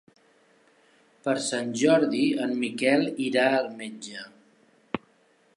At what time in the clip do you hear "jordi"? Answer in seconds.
1.83-2.23